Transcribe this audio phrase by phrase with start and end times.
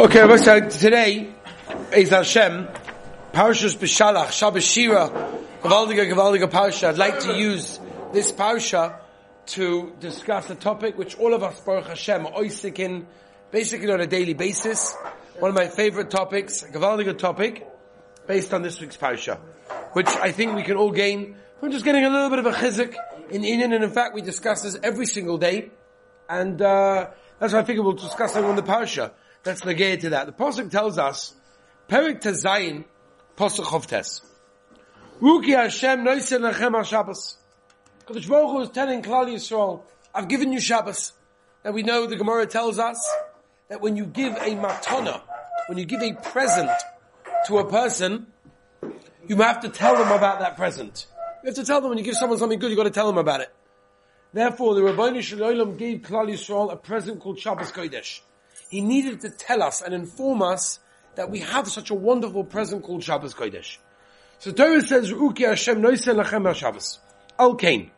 [0.00, 1.28] Okay, so today
[1.94, 2.68] is Hashem,
[3.34, 5.10] Parshas B'Shalach, Shabbos Shira,
[5.60, 6.88] Gavaldiga, Gavaldiga Parsha.
[6.88, 7.78] I'd like to use
[8.10, 8.98] this Parsha
[9.48, 13.06] to discuss a topic which all of us, Baruch Hashem, are in
[13.50, 14.96] basically on a daily basis.
[15.38, 17.68] One of my favorite topics, Gavaldiga topic,
[18.26, 19.38] based on this week's Parsha,
[19.92, 22.52] which I think we can all gain from just getting a little bit of a
[22.52, 22.94] chizik
[23.28, 25.68] in Inyan, and in fact we discuss this every single day,
[26.26, 29.10] and uh, that's why I figure we'll discuss it on the Parsha.
[29.42, 30.26] That's the gate to that.
[30.26, 31.34] The Pasuk tells us,
[31.88, 32.84] Perik Tezayin,
[33.36, 34.20] Pasuk Chovtes.
[35.20, 37.36] Ruki Hashem noisen lechem ha-Shabbos.
[38.06, 39.82] Kadosh Baruch Hu is telling Klal Yisrael,
[40.14, 41.12] I've given you Shabbos.
[41.64, 42.98] And we know the Gemara tells us
[43.68, 45.20] that when you give a matana,
[45.68, 46.70] when you give a present
[47.46, 48.26] to a person,
[49.26, 51.06] you have to tell them about that present.
[51.42, 53.06] You have to tell them when you give someone something good, you've got to tell
[53.06, 53.54] them about it.
[54.32, 58.20] Therefore, the Rabbi Shalom gave Klal Yisrael a present called Shabbos Kodesh.
[58.70, 60.78] He needed to tell us and inform us
[61.16, 63.78] that we have such a wonderful present called Shabbos Kodesh.
[64.38, 67.00] So Torah says, Uki Hashem noisen lachem ha-Shabbos.
[67.36, 67.90] Al Kain.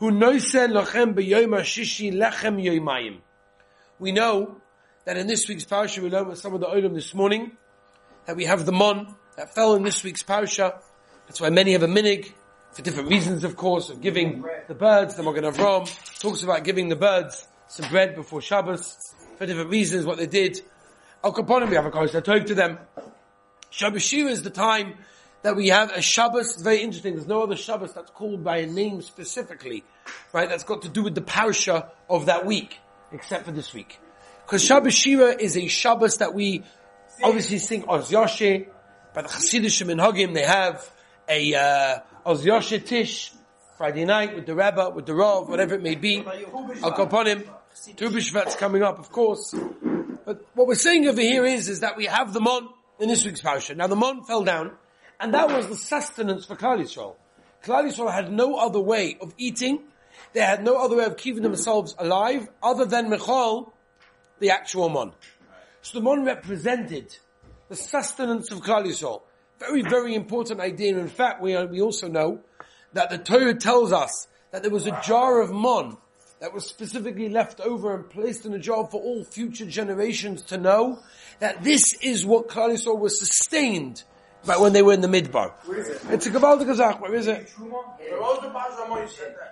[0.00, 3.20] Noisen lachem b'yoyim ha-shishi lechem.
[3.98, 4.60] We know
[5.06, 7.56] that in this week's parasha, we learned with some of the olim this morning,
[8.26, 10.78] that we have the mon that fell in this week's parasha.
[11.26, 12.30] That's why many have a minig,
[12.70, 16.88] for different reasons of course, of giving the birds, the Magen Avram talks about giving
[16.88, 18.96] the birds some bread before Shabbos
[19.42, 20.60] for different reasons, what they did.
[21.24, 22.78] Al Kaponim, we have a Kodesh Tov to them.
[23.70, 24.94] Shabbos Shira is the time
[25.42, 26.52] that we have a Shabbos.
[26.52, 27.16] It's very interesting.
[27.16, 29.82] There's no other Shabbos that's called by a name specifically,
[30.32, 30.48] right?
[30.48, 32.78] That's got to do with the parasha of that week,
[33.10, 33.98] except for this week.
[34.46, 36.62] Because Shabbos Shira is a Shabbos that we
[37.20, 38.68] obviously sing Oz Yoshe.
[39.12, 40.88] By the Hasidic and Hagim, they have
[41.28, 43.32] a uh, Oz Yoshe Tish
[43.76, 46.24] Friday night with the Rebbe, with the Rav, whatever it may be.
[46.24, 47.44] Al Kaponim.
[47.96, 49.54] Tu B'Shvat's coming up, of course.
[50.24, 52.68] But what we're saying over here is, is that we have the Mon
[53.00, 53.74] in this week's parasha.
[53.74, 54.72] Now the Mon fell down,
[55.18, 57.16] and that was the sustenance for Klal Yisrael.
[57.64, 59.80] Klal Yisrael had no other way of eating.
[60.34, 63.72] They had no other way of keeping themselves alive other than Michal,
[64.38, 65.12] the actual Mon.
[65.80, 67.16] So the Mon represented
[67.68, 69.22] the sustenance of Klal Yisrael.
[69.58, 70.90] Very, very important idea.
[70.90, 72.40] And in fact, we, we also know
[72.92, 75.96] that the Torah tells us that there was a jar of Mon
[76.42, 80.58] that was specifically left over and placed in a jar for all future generations to
[80.58, 80.98] know
[81.38, 84.02] that this is what Klal Yisrael was sustained
[84.44, 85.52] by when they were in the Midbar.
[86.10, 87.48] It's a Gavaldik Gazach, where is it?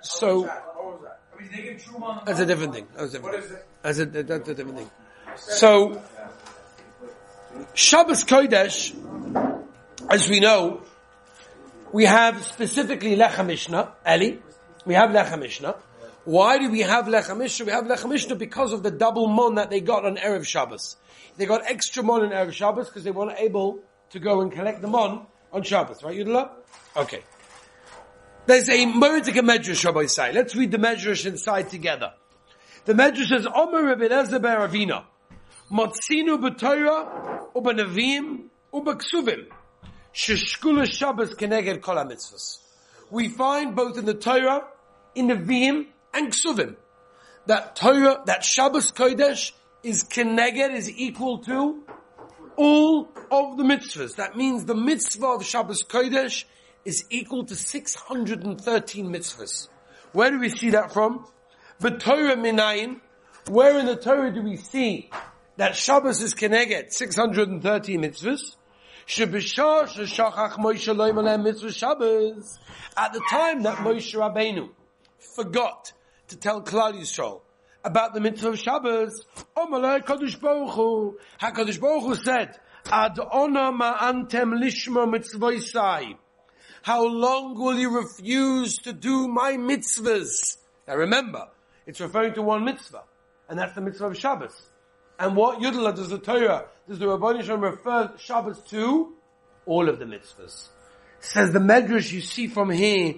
[0.03, 0.51] So,
[2.27, 2.89] that's a different thing.
[2.97, 3.59] That's a different thing.
[3.83, 4.91] That's a, that's a different thing.
[5.37, 6.03] So,
[7.73, 8.93] Shabbos Kodesh,
[10.11, 10.83] as we know,
[11.93, 14.39] we have specifically Lecha Mishnah, Eli,
[14.85, 15.77] we have Lecha Mishnah,
[16.31, 17.67] why do we have Lechem Mishnah?
[17.67, 20.97] We have Lechem Mishnah because of the double mon that they got on Erev Shabbos.
[21.37, 23.81] They got extra mon on Erev Shabbos because they weren't able
[24.11, 26.51] to go and collect the mon on Shabbos, right, Yudala?
[26.97, 27.25] Okay.
[28.47, 30.33] There's a Meritic Medrash, Rabbi say.
[30.33, 32.13] Let's read the Medrash inside together.
[32.85, 35.07] The Medrash says, Omer Rabbi Elazar Beravina,
[35.69, 39.47] Motzinu b'Torah, u'b'Nevim, u'b'Ksuvim,
[40.15, 42.09] sheshkula Shabbos keneged kol.
[43.11, 44.69] We find both in the Torah,
[45.17, 46.77] in the Vim, and Ksuvim.
[47.47, 51.83] That Torah, that Shabbos Kodesh is Keneged, is equal to
[52.57, 54.17] all of the mitzvahs.
[54.17, 56.45] That means the mitzvah of Shabbos Kodesh
[56.85, 59.69] is equal to 613 mitzvahs.
[60.13, 61.27] Where do we see that from?
[61.79, 63.01] The Torah Minayin.
[63.49, 65.11] Where in the Torah do we see
[65.57, 68.57] that Shabbos is Keneged, 613 mitzvahs?
[69.13, 69.23] At
[73.13, 74.69] the time that Moshe Rabbeinu
[75.35, 75.93] forgot
[76.31, 77.43] to tell Klal Yisrael
[77.85, 79.25] about the mitzvah of Shabbos,
[79.57, 82.59] Omalai Kadosh Baruch Hu, HaKadosh Baruch Hu said,
[82.91, 86.15] Ad ona ma'antem lishma mitzvah
[86.83, 90.57] How long will you refuse to do my mitzvahs?
[90.89, 91.49] Now remember,
[91.87, 93.05] it's referring to one mitzvah,
[93.49, 94.71] and that's the mitzvah of Shabbos.
[95.19, 99.15] And what Yudala does the Torah, does the Rabbanah Shalom refer Shabbos to?
[99.67, 100.69] All of the mitzvahs.
[101.21, 103.17] Says the Medrash you see from here,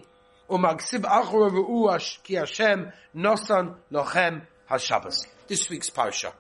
[0.53, 5.27] Achor ki Hashem nosan lochem ha-Shabbos.
[5.49, 6.33] This week's parsha.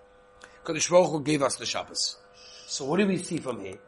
[0.64, 2.16] Kodesh Baruch gave us the Shabbos.
[2.66, 3.78] So what do we see from here?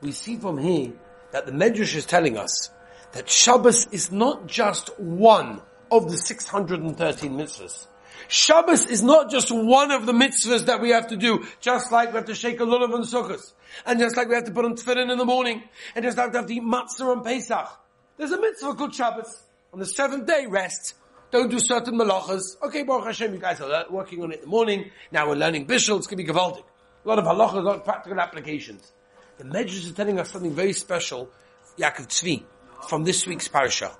[0.00, 0.92] We see from here
[1.32, 2.70] that the Medrash is telling us
[3.12, 5.60] that Shabbos is not just one
[5.90, 7.86] of the 613 mitzvahs.
[8.28, 12.12] Shabbos is not just one of the mitzvahs that we have to do, just like
[12.12, 13.52] we have to shake a lulav on Sukkot,
[13.86, 15.62] and just like we have to put on tefillin in the morning,
[15.94, 17.68] and just like we have to eat matzah on Pesach.
[18.16, 19.42] There's a mitzvah called Shabbos.
[19.72, 20.94] On the seventh day, rest.
[21.30, 22.60] Don't do certain malachas.
[22.60, 24.90] Okay, Baruch Hashem, you guys are working on it in the morning.
[25.12, 25.98] Now we're learning bishul.
[25.98, 26.64] It's going to be gavaldik.
[27.04, 28.92] A lot of halacha, a lot of practical applications.
[29.38, 31.30] The Medrash is telling us something very special,
[31.78, 32.42] Yaakov Tzvi,
[32.88, 33.96] from this week's parasha.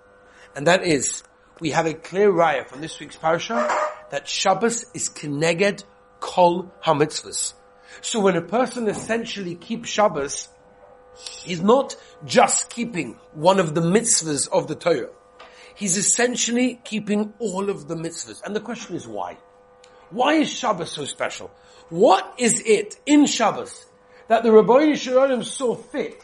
[0.57, 1.23] And that is,
[1.61, 3.69] we have a clear raya from this week's parasha
[4.11, 5.85] that Shabbos is keneged
[6.19, 7.55] kol hamitzvahs.
[8.01, 10.49] So when a person essentially keeps Shabbos,
[11.45, 11.95] he's not
[12.25, 15.11] just keeping one of the mitzvahs of the Torah.
[15.75, 18.43] He's essentially keeping all of the mitzvahs.
[18.45, 19.39] And the question is why?
[20.11, 21.51] Why is Shabbos so special?
[21.89, 23.87] What is it in Shabbos
[24.29, 26.23] that the Rabbi Shalom saw fit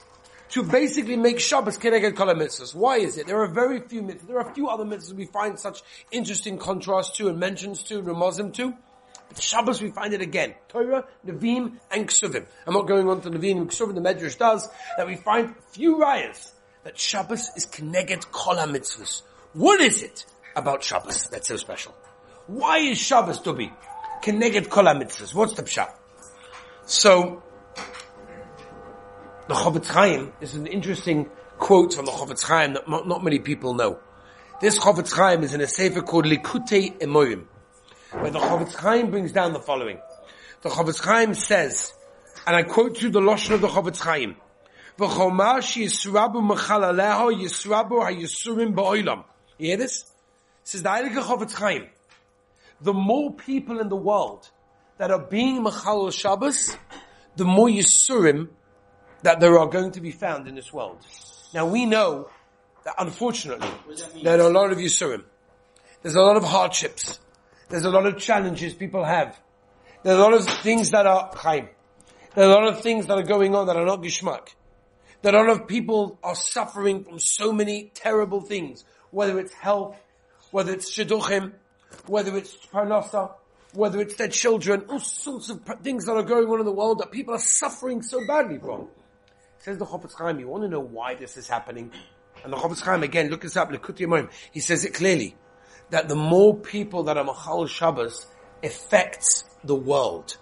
[0.50, 2.74] to basically make Shabbos Keneged Kol mitzvahs.
[2.74, 3.26] Why is it?
[3.26, 4.28] There are very few mitzvahs.
[4.28, 8.00] There are a few other mitzvahs we find such interesting contrast to and mentions to,
[8.02, 8.74] Ramazim to.
[9.28, 10.54] But Shabbos we find it again.
[10.68, 12.46] Torah, Nevi'im, and Ksuvim.
[12.66, 15.96] I'm not going on to Nevi'im and Ksuvim, the Medrash does, that we find few
[15.96, 16.52] rayas
[16.84, 19.22] that Shabbos is Keneged Kol mitzvahs.
[19.56, 21.94] What is it about Shabbos that's so special?
[22.46, 23.72] Why is Shabbos to be
[24.22, 25.32] Keneged Kol mitzvahs?
[25.32, 25.94] What's the pshat?
[26.84, 27.42] So,
[29.48, 33.72] the Chofetz Chaim is an interesting quote from the Chofetz Chaim that not many people
[33.72, 33.98] know.
[34.60, 37.46] This Chofetz Chaim is in a sefer called Likutei Emorim,
[38.10, 39.98] where the Chofetz Chaim brings down the following.
[40.60, 41.94] The Chofetz Chaim says,
[42.46, 44.36] and I quote you the Lashon of the Chofetz Chaim,
[44.98, 49.24] V'chomash yisrabu mechalaleho yisrabu ha-yisurim.
[49.58, 50.02] You hear this?
[50.02, 50.08] It
[50.64, 51.86] says the Heilige Chofetz Chaim,
[52.80, 54.48] the more people in the world
[54.98, 56.76] that are being mechalal Shabbos,
[57.36, 58.48] the more yisurim
[59.22, 60.98] that there are going to be found in this world.
[61.54, 62.28] Now we know
[62.84, 63.68] that unfortunately
[64.22, 65.24] there are a lot of Yisurim.
[66.02, 67.18] There's a lot of hardships.
[67.68, 69.36] There's a lot of challenges people have.
[70.02, 71.68] There's a lot of things that are chaim.
[72.34, 74.54] There are a lot of things that are going on that are not gishmak.
[75.22, 79.96] That a lot of people are suffering from so many terrible things, whether it's health,
[80.50, 81.52] whether it's shidduchim,
[82.06, 83.32] whether it's parnasa,
[83.72, 86.98] whether it's their children, all sorts of things that are going on in the world
[86.98, 88.88] that people are suffering so badly from.
[89.58, 91.90] Says the Chofetz Chaim, you want to know why this is happening?
[92.44, 95.36] And the Chofetz Chaim, again, look this up, Likutei he says it clearly,
[95.90, 98.26] that the more people that are Machal Shabbos
[98.62, 100.36] affects the world.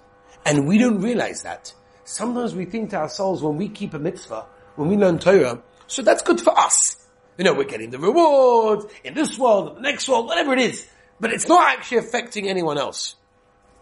[0.45, 1.73] And we don't realize that.
[2.05, 4.47] Sometimes we think to ourselves when we keep a mitzvah,
[4.77, 7.04] when we learn Torah, so that's good for us.
[7.37, 10.87] You know, we're getting the reward in this world, the next world, whatever it is.
[11.19, 13.17] But it's not actually affecting anyone else.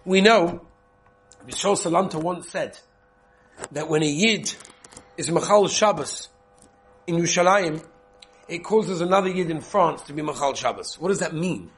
[0.04, 0.66] We know,
[1.46, 2.78] Bishol Salanta once said,
[3.72, 4.52] that when a Yid
[5.16, 6.28] is Machal Shabbos
[7.06, 7.84] in Yerushalayim,
[8.48, 10.98] it causes another Yid in France to be Machal Shabbos.
[10.98, 11.70] What does that mean?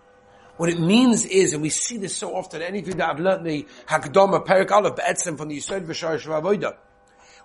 [0.57, 3.67] What it means is, and we see this so often, anything that I've learned the
[3.87, 6.77] Hakdama, Perik Aleph, Be'etzem from the Yisod V'Sharish Ravoida,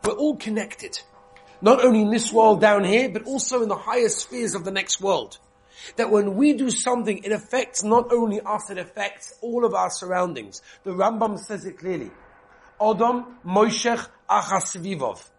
[0.05, 0.99] we're all connected.
[1.61, 4.71] Not only in this world down here, but also in the higher spheres of the
[4.71, 5.37] next world.
[5.95, 9.89] That when we do something, it affects not only us, it affects all of our
[9.89, 10.61] surroundings.
[10.83, 12.11] The Rambam says it clearly.
[12.79, 15.29] Odom Moishech Achasvivov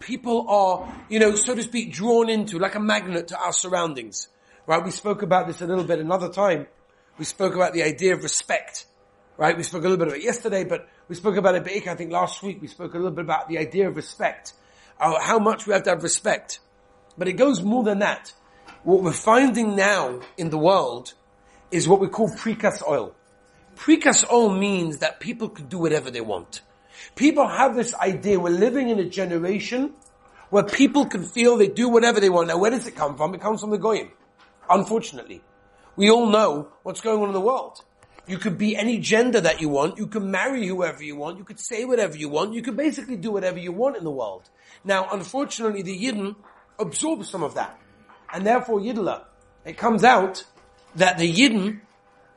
[0.00, 4.28] people are, you know, so to speak, drawn into, like a magnet to our surroundings.
[4.66, 4.84] Right?
[4.84, 6.66] We spoke about this a little bit another time.
[7.18, 8.86] We spoke about the idea of respect.
[9.36, 9.56] Right?
[9.56, 12.12] We spoke a little bit of it yesterday, but we spoke about it, I think
[12.12, 12.60] last week.
[12.60, 14.52] We spoke a little bit about the idea of respect.
[15.00, 16.60] Uh, how much we have to have respect.
[17.16, 18.32] But it goes more than that.
[18.82, 21.14] What we're finding now in the world
[21.70, 23.14] is what we call precast oil.
[23.76, 26.62] Precast oil means that people can do whatever they want.
[27.14, 29.92] People have this idea, we're living in a generation
[30.50, 32.48] where people can feel they do whatever they want.
[32.48, 33.34] Now where does it come from?
[33.34, 34.10] It comes from the Goyim.
[34.68, 35.42] Unfortunately.
[35.96, 37.82] We all know what's going on in the world.
[38.28, 39.96] You could be any gender that you want.
[39.96, 41.38] You can marry whoever you want.
[41.38, 42.52] You could say whatever you want.
[42.52, 44.50] You could basically do whatever you want in the world.
[44.84, 46.36] Now, unfortunately, the Yidden
[46.78, 47.80] absorb some of that.
[48.32, 49.24] And therefore, Yidla,
[49.64, 50.44] it comes out
[50.94, 51.80] that the Yidden,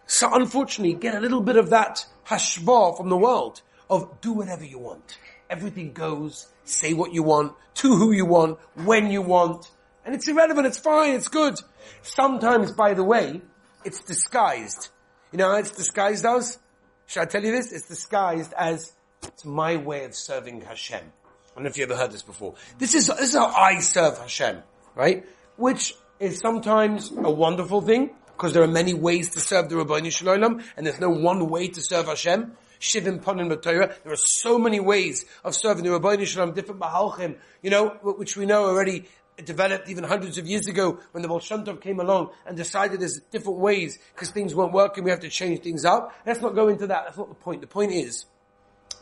[0.06, 4.64] so unfortunately, get a little bit of that hashbah from the world of do whatever
[4.64, 5.18] you want.
[5.50, 9.70] Everything goes, say what you want, to who you want, when you want,
[10.06, 11.60] and it's irrelevant, it's fine, it's good.
[12.02, 13.42] Sometimes, by the way,
[13.84, 14.90] it's disguised.
[15.32, 16.60] You know it's disguised as?
[17.08, 17.72] Should I tell you this?
[17.72, 21.00] It's disguised as, it's my way of serving Hashem.
[21.00, 22.56] I don't know if you ever heard this before.
[22.80, 24.62] This is, this is how I serve Hashem,
[24.96, 25.26] right?
[25.58, 30.08] Which is sometimes a wonderful thing, because there are many ways to serve the Rabbi
[30.10, 32.58] Shalom, and there's no one way to serve Hashem.
[32.80, 33.94] Shivim Panim B'Torah.
[34.04, 38.36] There are so many ways of serving the Rabbi Shalom, different Mahalchim, you know, which
[38.36, 39.06] we know already
[39.46, 41.40] developed even hundreds of years ago when the Baal
[41.78, 45.62] came along and decided there's different ways because things weren't working, we have to change
[45.62, 46.14] things up.
[46.26, 47.06] Let's not go into that.
[47.06, 47.62] That's not the point.
[47.62, 48.26] The point is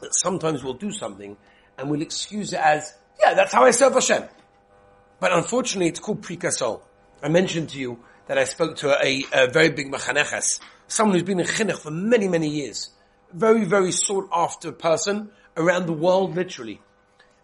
[0.02, 1.38] that sometimes we'll do something
[1.78, 4.24] and we'll excuse it as, yeah, that's how I serve Hashem.
[5.20, 6.82] But unfortunately, it's called prikasol.
[7.22, 11.24] I mentioned to you that I spoke to a, a very big mechaneches, someone who's
[11.24, 12.92] been in chinuch for many, many years
[13.34, 16.82] very, very sought after person, around the world, literally.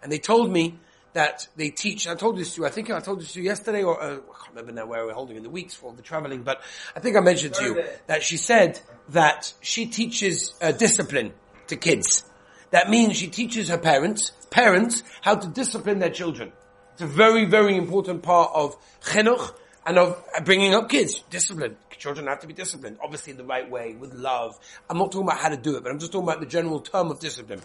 [0.01, 0.79] And they told me
[1.15, 3.45] that they teach, I told this to you, I think I told this to you
[3.45, 6.01] yesterday, or uh, I can't remember now where we're holding in the weeks for the
[6.01, 6.62] traveling, but
[6.93, 11.31] I think I mentioned to you that she said that she teaches uh, discipline
[11.67, 12.25] to kids.
[12.72, 16.51] That means she teaches her parents, parents, how to discipline their children.
[16.93, 19.55] It's a very, very important part of chinuch
[19.86, 21.24] and of bringing up kids.
[21.29, 21.77] Discipline.
[21.98, 22.98] Children have to be disciplined.
[23.01, 24.60] Obviously in the right way, with love.
[24.89, 26.81] I'm not talking about how to do it, but I'm just talking about the general
[26.81, 27.62] term of discipline.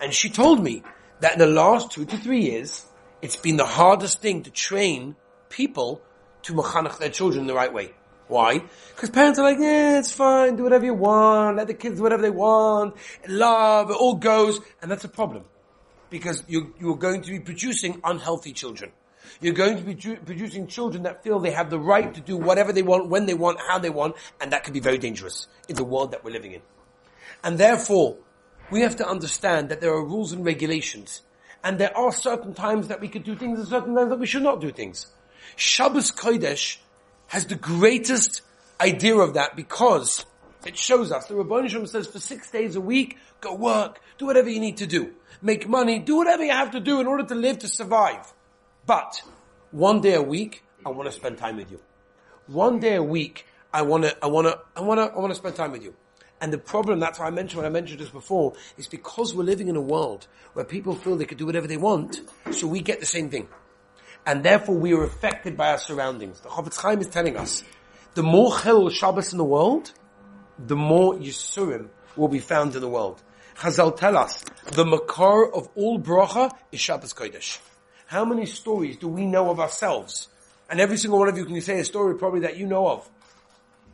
[0.00, 0.82] And she told me
[1.20, 2.84] that in the last two to three years,
[3.22, 5.16] it's been the hardest thing to train
[5.48, 6.00] people
[6.42, 7.92] to machanach their children the right way.
[8.28, 8.62] Why?
[8.94, 12.02] Because parents are like, yeah, it's fine, do whatever you want, let the kids do
[12.02, 12.94] whatever they want,
[13.28, 15.44] love, it all goes, and that's a problem.
[16.10, 18.92] Because you, you're going to be producing unhealthy children.
[19.40, 22.36] You're going to be ju- producing children that feel they have the right to do
[22.36, 25.48] whatever they want, when they want, how they want, and that can be very dangerous
[25.68, 26.62] in the world that we're living in.
[27.42, 28.16] And therefore,
[28.70, 31.22] we have to understand that there are rules and regulations.
[31.62, 34.26] And there are certain times that we could do things and certain times that we
[34.26, 35.06] should not do things.
[35.56, 36.78] Shabbos Kodesh
[37.26, 38.42] has the greatest
[38.80, 40.24] idea of that because
[40.66, 41.26] it shows us.
[41.26, 44.86] The Rabban says for six days a week, go work, do whatever you need to
[44.86, 45.12] do.
[45.42, 48.32] Make money, do whatever you have to do in order to live, to survive.
[48.86, 49.22] But
[49.70, 51.80] one day a week, I want to spend time with you.
[52.46, 55.30] One day a week, I want to, I want to, I want to, I want
[55.30, 55.94] to spend time with you.
[56.40, 59.44] And the problem, that's why I mentioned what I mentioned just before, is because we're
[59.44, 62.20] living in a world where people feel they could do whatever they want,
[62.50, 63.48] so we get the same thing.
[64.26, 66.40] And therefore we are affected by our surroundings.
[66.40, 67.62] The Chofetz Chaim is telling us,
[68.14, 69.92] the more Chil Shabbos in the world,
[70.58, 73.22] the more Yisurim will be found in the world.
[73.56, 74.42] Chazal tell us,
[74.72, 77.58] the makar of all bracha is Shabbos Kodesh.
[78.06, 80.28] How many stories do we know of ourselves?
[80.68, 83.10] And every single one of you can say a story probably that you know of.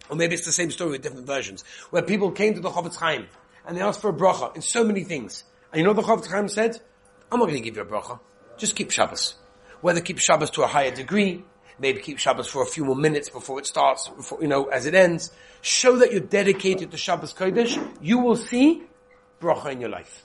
[0.08, 1.64] Or maybe it's the same story with different versions.
[1.90, 3.26] Where people came to the Chofetz Chaim
[3.66, 5.44] and they asked for a bracha in so many things.
[5.72, 6.80] And you know what the Chofetz Chaim said?
[7.30, 8.20] I'm not going to give you a bracha.
[8.56, 9.34] Just keep Shabbos.
[9.80, 11.44] Whether keep Shabbos to a higher degree,
[11.78, 14.86] maybe keep Shabbos for a few more minutes before it starts, before, you know, as
[14.86, 15.32] it ends.
[15.60, 17.76] Show that you're dedicated to Shabbos Kodesh.
[18.00, 18.84] You will see
[19.40, 20.24] bracha in your life.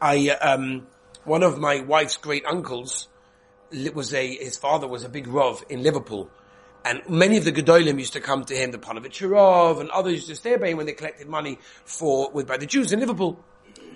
[0.00, 0.86] I, um,
[1.24, 3.08] one of my wife's great uncles
[3.94, 6.30] was a, his father was a big Rav in Liverpool.
[6.84, 10.28] And many of the Gedolim used to come to him, the Panovich and others used
[10.28, 13.42] to stay by him when they collected money for, with, by the Jews in Liverpool.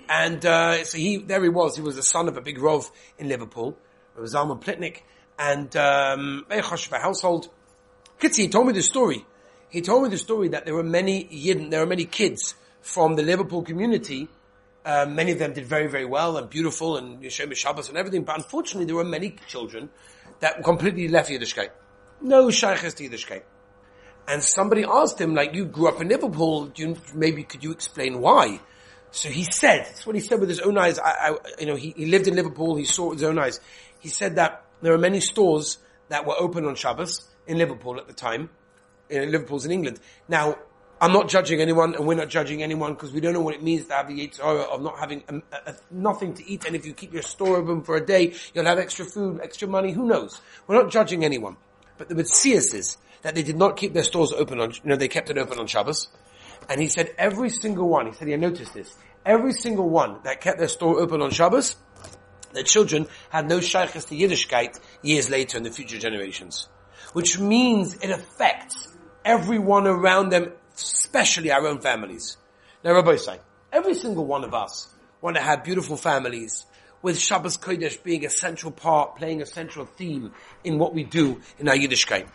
[0.09, 2.91] And, uh, so he, there he was, he was the son of a big Rav
[3.19, 3.77] in Liverpool.
[4.17, 5.03] It was Zalman Plitnik.
[5.39, 7.51] And, um, a household.
[8.19, 9.27] Kitzi, he told me the story.
[9.69, 13.17] He told me the story that there were many Yidden, there were many kids from
[13.17, 14.29] the Liverpool community
[14.89, 18.25] uh, many of them did very, very well and beautiful and Yeshem Shabbos and everything,
[18.25, 19.91] but unfortunately there were many children
[20.41, 21.69] that completely left Yiddishkeit.
[22.21, 23.43] No shaykhs to Yiddishkeit.
[24.27, 28.21] And somebody asked him, like, you grew up in Liverpool, you, maybe could you explain
[28.21, 28.61] why?
[29.11, 30.99] So he said, that's what he said with his own eyes.
[30.99, 33.39] I, I, you know, he, he lived in Liverpool, he saw it with his own
[33.39, 33.59] eyes.
[34.01, 38.07] He said that there are many stores that were open on Shabbos in Liverpool at
[38.07, 38.51] the time.
[39.09, 40.01] In Liverpool's in England.
[40.29, 40.59] Now,
[41.01, 43.63] I'm not judging anyone, and we're not judging anyone because we don't know what it
[43.63, 46.67] means to have the Yitzhara of not having um, a, a, nothing to eat.
[46.67, 49.67] And if you keep your store open for a day, you'll have extra food, extra
[49.67, 49.93] money.
[49.93, 50.43] Who knows?
[50.67, 51.57] We're not judging anyone.
[51.99, 54.97] But the Mitzias is that they did not keep their stores open on, you know,
[54.97, 56.09] they kept it open on Shabbos.
[56.69, 58.95] And he said every single one, he said, he noticed this,
[59.27, 61.77] every single one that kept their store open on Shabbos,
[62.53, 66.69] their children had no shaykhs to Yiddishkeit years later in the future generations.
[67.13, 68.89] Which means it affects
[69.25, 72.37] everyone around them especially our own families.
[72.85, 73.39] Now, Rabbi say,
[73.73, 74.89] every single one of us
[75.21, 76.65] want to have beautiful families
[77.03, 80.33] with Shabbos Kodesh being a central part, playing a central theme
[80.65, 82.27] in what we do in our Yiddishkeit.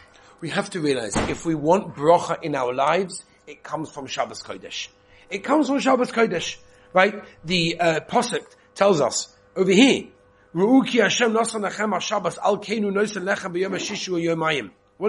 [0.41, 4.43] We have to realize if we want bracha in our lives, it comes from Shabbos
[4.43, 4.89] Kodesh.
[5.29, 6.57] It comes from Shabbos Kodesh,
[6.93, 7.23] right?
[7.43, 10.05] The uh, Pasuk tells us over here,
[10.53, 10.85] What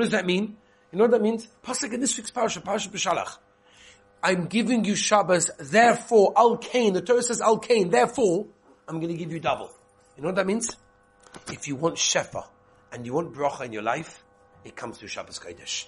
[0.00, 0.56] does that mean?
[0.90, 1.48] You know what that means?
[1.62, 3.36] Pasuk in this week's parasha, parasha b'shalach.
[4.22, 8.46] I'm giving you Shabbos, therefore, Al Kain, the Torah says Al Kain, therefore,
[8.88, 9.70] I'm going to give you double.
[10.16, 10.76] You know what that means?
[11.50, 12.44] If you want Shefa,
[12.94, 14.22] and you want bracha in your life,
[14.64, 15.86] it comes through Shabbos Kodesh.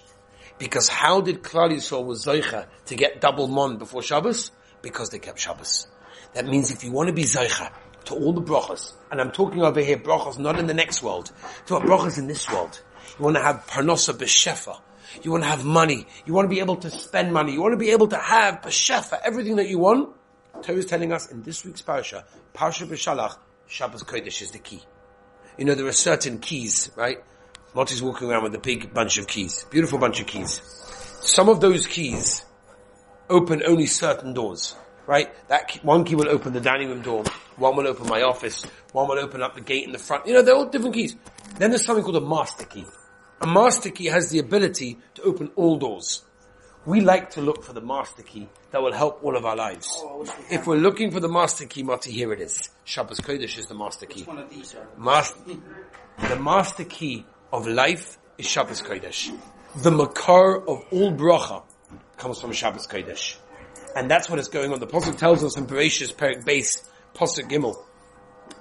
[0.59, 4.51] Because how did Klal Yisrael was Zoicha to get double mon before Shabbos?
[4.81, 5.87] Because they kept Shabbos.
[6.33, 7.71] That means if you want to be Zoicha
[8.05, 11.31] to all the brachas, and I'm talking over here brachas not in the next world,
[11.67, 12.81] to brachas in this world,
[13.17, 14.79] you want to have parnosa b'shefa,
[15.23, 16.05] you want to have money.
[16.25, 17.53] You want to be able to spend money.
[17.53, 20.13] You want to be able to have for everything that you want.
[20.61, 23.37] Torah is telling us in this week's parasha, Parasha B'Shalach,
[23.67, 24.81] Shabbos Kodesh is the key.
[25.57, 27.17] You know, there are certain keys, right?
[27.73, 29.65] Monty's walking around with a big bunch of keys.
[29.69, 30.61] Beautiful bunch of keys.
[31.21, 32.45] Some of those keys
[33.29, 35.29] open only certain doors, right?
[35.49, 37.23] That key, one key will open the dining room door.
[37.57, 38.63] One will open my office.
[38.93, 40.27] One will open up the gate in the front.
[40.27, 41.15] You know, they're all different keys.
[41.57, 42.85] Then there's something called a master key.
[43.41, 46.23] A master key has the ability to open all doors.
[46.87, 49.89] We like to look for the master key that will help all of our lives.
[49.97, 52.69] Oh, If we're looking for the master key, Mati, here it is.
[52.85, 54.23] Shabbos Kodesh is the master key.
[54.23, 54.87] One of these are.
[54.97, 55.33] Mas-
[56.29, 59.37] the master key of life is Shabbos Kodesh.
[59.75, 61.63] The makar of all bracha
[62.15, 63.35] comes from Shabbos Kodesh.
[63.93, 64.79] And that's what is going on.
[64.79, 67.75] The Pasuk tells us in Bereshis Perik Base, Pasuk Gimel,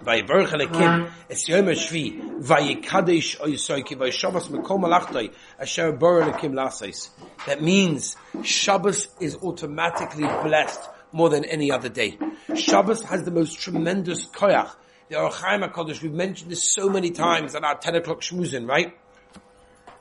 [0.04, 7.10] Vayivarech Alekim, Es Yom HaShvi, Vayikadesh Oysoi, Ki Vayishabbos Mekom Malachtoi, Asher Bar Alekim Lasais.
[7.46, 10.80] That means Shabbos is automatically blessed
[11.12, 12.18] more than any other day.
[12.54, 14.74] Shabbos has the most tremendous koyach.
[15.08, 18.68] The Ohr HaChaim HaKadosh, we've mentioned this so many times at our 10 o'clock shmuzin,
[18.68, 18.96] right?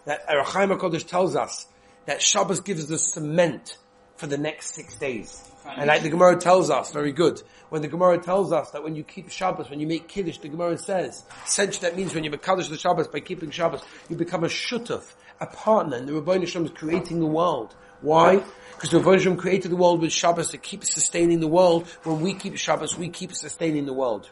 [0.05, 1.67] That Ohr HaChaim HaKadosh tells us
[2.05, 3.77] that Shabbos gives us cement
[4.17, 5.43] for the next six days.
[5.65, 8.95] And like the Gemara tells us, very good, when the Gemara tells us that when
[8.95, 12.31] you keep Shabbos, when you make Kiddush, the Gemara says, essentially that means when you
[12.31, 16.45] Kaddish the Shabbos by keeping Shabbos, you become a shutuf, a partner, and the Rabbi
[16.45, 17.75] Shalom is creating the world.
[18.01, 18.43] Why?
[18.73, 21.87] Because the Rabbi Shalom created the world with Shabbos to keep sustaining the world.
[22.03, 24.29] When we keep Shabbos, we keep sustaining the world.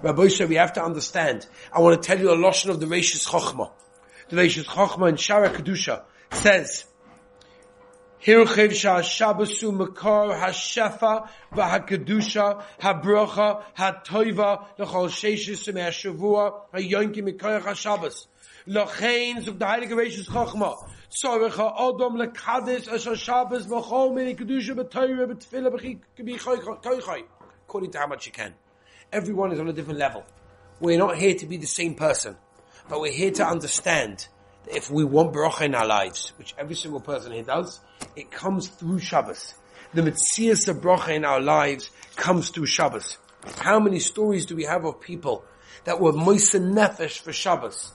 [0.00, 1.46] Rabbi Yisrael, we have to understand.
[1.72, 3.70] I want to tell you a lotion of the Reishis Chochmah.
[4.30, 6.02] The Reishis Chochmah in Shara Kedusha
[6.32, 6.86] says,
[8.24, 18.26] Hirchiv Shabbos Makar Hashefa V'Hakedusha Habrocha Hatoiva L'chol Sheishis Me'Shavua Hayonki Mikar HaShabbos
[18.68, 25.26] Lochein Zug the Heilige Reishis Chochmah Tzorech HaOdom Lekadis Asher Shabbos V'chol Mini Kedusha B'Torah
[25.26, 27.24] B'Tfilah B'Choi
[27.66, 28.54] According to how much you can.
[29.12, 30.22] Everyone is on a different level.
[30.78, 32.36] We're not here to be the same person,
[32.88, 34.28] but we're here to understand
[34.66, 37.80] if we want bracha in our lives, which every single person here does,
[38.16, 39.54] it comes through Shabbos.
[39.94, 43.18] The mitzias of bracha in our lives comes through Shabbos.
[43.58, 45.44] How many stories do we have of people
[45.84, 47.92] that were moisa nefesh for Shabbos?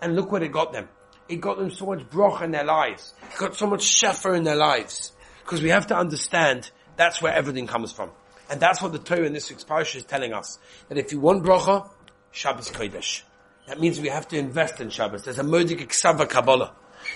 [0.00, 0.88] And look what it got them.
[1.28, 3.14] It got them so much bracha in their lives.
[3.22, 5.12] It got so much shefer in their lives.
[5.42, 8.10] Because we have to understand that's where everything comes from.
[8.50, 10.58] And that's what the Torah in this week's parasha is telling us.
[10.88, 11.88] That if you want bracha,
[12.32, 13.22] Shabbos Kodesh.
[13.70, 15.22] That means we have to invest in Shabbos.
[15.22, 16.72] There's a modik Ksava Kabbalah.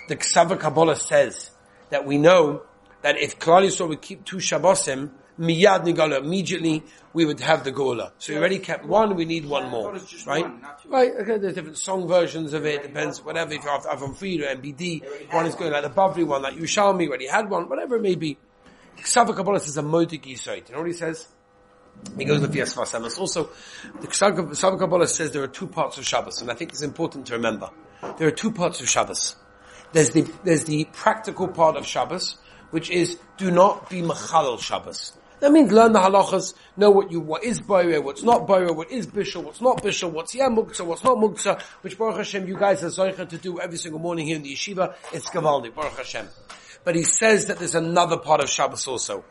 [0.06, 1.50] The Ksava Kabbalah says
[1.90, 2.62] that we know
[3.02, 7.72] that if Klal Yisrael would keep two Shabbosim, miyad nigala, immediately we would have the
[7.72, 8.12] Gola.
[8.18, 9.98] So we already kept one, we need one more.
[10.28, 10.46] Right?
[10.86, 14.62] Right, okay, there's different song versions of it, depends, whatever, if you're Avraham Fried or
[14.62, 18.02] MBD, one is going like the Bavli one, like Yushalmi, already had one, whatever it
[18.02, 18.38] may be.
[18.98, 20.68] Ksava Kabbalah says a modik Yisrael.
[20.68, 21.26] You know what he says?
[22.16, 23.18] He goes with the Yasvas Emes.
[23.18, 23.50] Also,
[24.00, 27.26] the Ksava Kabbalah says there are two parts of Shabbos, and I think it's important
[27.26, 27.70] to remember.
[28.18, 29.36] There are two parts of Shabbos.
[29.92, 32.36] There's the, there's the practical part of Shabbos,
[32.70, 35.12] which is do not be Machalal Shabbos.
[35.40, 38.90] That means learn the halachas, know what you, what is Boyer, what's not Boyer, what
[38.90, 42.56] is Bishul, what's not Bishul, what's Yam Muktzah, what's not Muktzah, which Baruch Hashem you
[42.56, 45.96] guys are Zoicha to do every single morning here in the yeshiva, it's Gavaldi, Baruch
[45.96, 46.28] Hashem.
[46.84, 49.24] But he says that there's another part of Shabbos also,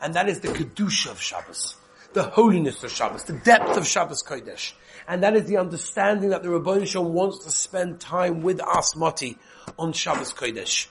[0.00, 1.76] and that is the Kedusha of Shabbos
[2.12, 4.72] the holiness of Shabbos, the depth of Shabbos Kodesh.
[5.06, 8.96] And that is the understanding that the Rabban Shalom wants to spend time with us,
[8.96, 9.38] Mati,
[9.78, 10.88] on Shabbos Kodesh.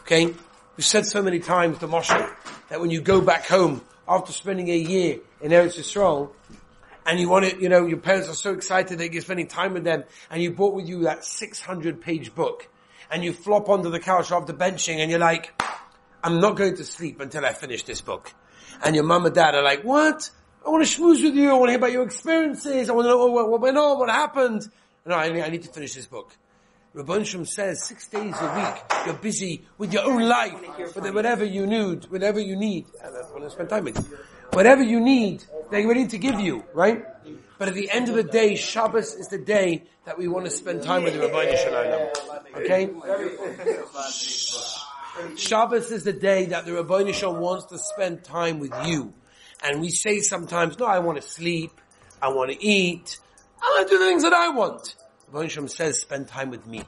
[0.00, 0.26] Okay?
[0.76, 2.34] We've said so many times, to Moshe,
[2.68, 6.30] that when you go back home after spending a year in Eretz Yisrael,
[7.04, 9.72] and you want it, you know, your parents are so excited that you're spending time
[9.72, 12.68] with them, and you brought with you that 600 page book,
[13.10, 15.60] and you flop onto the couch after benching, and you're like,
[16.22, 18.32] I'm not going to sleep until I finish this book.
[18.84, 20.30] And your mum and dad are like, what?
[20.66, 21.50] I want to schmooze with you.
[21.50, 22.90] I want to hear about your experiences.
[22.90, 24.68] I want to know what, went on, what happened.
[25.06, 26.32] No, I, need- I need to finish this book.
[26.94, 30.54] Rabban Shem says six days a week you're busy with your own life,
[30.96, 32.86] with whatever you need, whatever you need.
[33.02, 33.98] And that's what I spend time with.
[34.52, 37.04] Whatever you need, they're ready to give you, right?
[37.58, 40.50] But at the end of the day, Shabbos is the day that we want to
[40.50, 41.54] spend time with the Rabbi.
[42.56, 42.90] Okay?
[45.36, 49.12] Shabbos is the day that the Rabbi Shalom wants to spend time with you.
[49.62, 51.72] And we say sometimes, no, I want to sleep,
[52.22, 53.18] I want to eat,
[53.60, 54.94] I want to do the things that I want.
[55.32, 56.84] Rabbi Shalom says, spend time with me.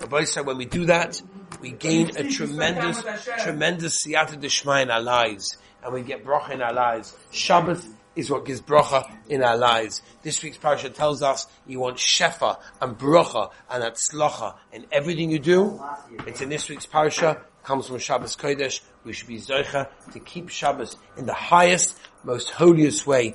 [0.00, 1.20] Rabbi said, when we do that,
[1.60, 3.02] we gain a tremendous,
[3.42, 7.16] tremendous siyata d'shma in our lives, and we get bracha in our lives.
[7.30, 10.02] Shabbos is what gives bracha in our lives.
[10.22, 15.38] This week's parasha tells us you want shefa and bracha and atzlacha in everything you
[15.38, 15.82] do.
[16.26, 18.80] It's in this week's parasha, comes from Shabbos Kodesh.
[19.04, 23.34] We should be zoicha to keep Shabbos in the highest, most holiest way.